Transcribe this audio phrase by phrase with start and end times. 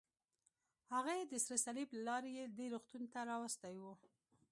[0.93, 3.83] هغه یې د سره صلیب له لارې دې روغتون ته راوستی و.